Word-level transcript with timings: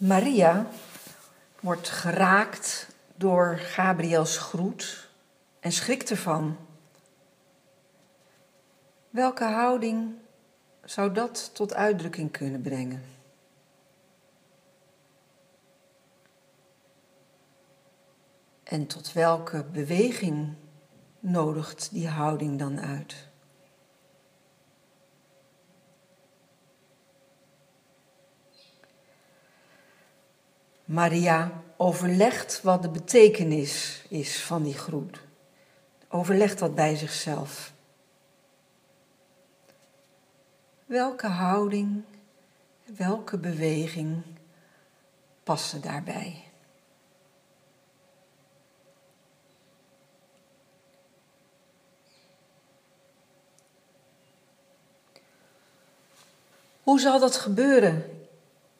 Maria 0.00 0.66
wordt 1.60 1.88
geraakt 1.88 2.88
door 3.16 3.56
Gabriels 3.58 4.38
groet 4.38 5.08
en 5.60 5.72
schrikt 5.72 6.10
ervan. 6.10 6.56
Welke 9.10 9.44
houding 9.44 10.14
zou 10.84 11.12
dat 11.12 11.54
tot 11.54 11.74
uitdrukking 11.74 12.30
kunnen 12.30 12.60
brengen? 12.60 13.02
En 18.62 18.86
tot 18.86 19.12
welke 19.12 19.64
beweging 19.64 20.54
nodigt 21.18 21.92
die 21.92 22.08
houding 22.08 22.58
dan 22.58 22.80
uit? 22.80 23.29
Maria 30.90 31.62
overlegt 31.76 32.62
wat 32.62 32.82
de 32.82 32.88
betekenis 32.88 34.04
is 34.08 34.42
van 34.42 34.62
die 34.62 34.74
groet. 34.74 35.20
Overlegt 36.08 36.58
dat 36.58 36.74
bij 36.74 36.96
zichzelf. 36.96 37.72
Welke 40.86 41.26
houding, 41.26 42.02
welke 42.96 43.38
beweging 43.38 44.22
passen 45.42 45.80
daarbij? 45.80 46.44
Hoe 56.82 57.00
zal 57.00 57.18
dat 57.20 57.36
gebeuren 57.36 58.19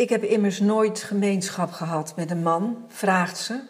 ik 0.00 0.09
heb 0.09 0.22
immers 0.22 0.60
nooit 0.60 1.02
gemeenschap 1.02 1.72
gehad 1.72 2.16
met 2.16 2.30
een 2.30 2.42
man, 2.42 2.84
vraagt 2.88 3.38
ze. 3.38 3.60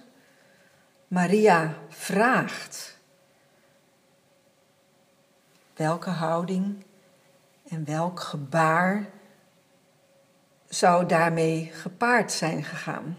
Maria 1.09 1.75
vraagt. 1.89 2.99
Welke 5.77 6.11
houding 6.11 6.85
en 7.69 7.85
welk 7.85 8.21
gebaar 8.21 9.07
zou 10.69 11.07
daarmee 11.07 11.71
gepaard 11.73 12.33
zijn 12.33 12.65
gegaan? 12.65 13.17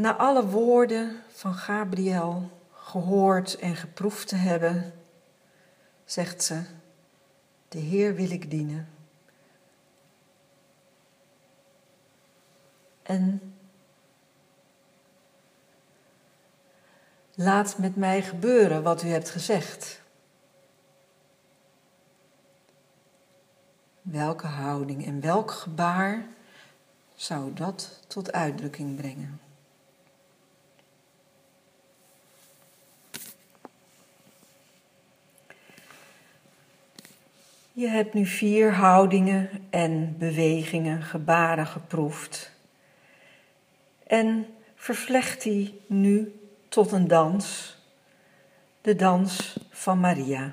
Na 0.00 0.16
alle 0.16 0.46
woorden 0.46 1.22
van 1.28 1.54
Gabriel 1.54 2.50
gehoord 2.72 3.58
en 3.58 3.76
geproefd 3.76 4.28
te 4.28 4.36
hebben, 4.36 4.92
zegt 6.04 6.42
ze: 6.42 6.62
De 7.68 7.78
Heer 7.78 8.14
wil 8.14 8.30
ik 8.30 8.50
dienen. 8.50 8.88
En 13.02 13.54
laat 17.34 17.78
met 17.78 17.96
mij 17.96 18.22
gebeuren 18.22 18.82
wat 18.82 19.02
u 19.02 19.08
hebt 19.08 19.30
gezegd. 19.30 20.02
Welke 24.02 24.46
houding 24.46 25.06
en 25.06 25.20
welk 25.20 25.50
gebaar 25.50 26.26
zou 27.14 27.52
dat 27.52 28.00
tot 28.06 28.32
uitdrukking 28.32 28.96
brengen? 28.96 29.40
Je 37.80 37.88
hebt 37.88 38.14
nu 38.14 38.26
vier 38.26 38.72
houdingen 38.72 39.48
en 39.70 40.14
bewegingen, 40.18 41.02
gebaren 41.02 41.66
geproefd. 41.66 42.52
En 44.06 44.46
vervlecht 44.74 45.42
die 45.42 45.80
nu 45.86 46.40
tot 46.68 46.92
een 46.92 47.08
dans, 47.08 47.76
de 48.80 48.94
dans 48.94 49.58
van 49.70 50.00
Maria. 50.00 50.52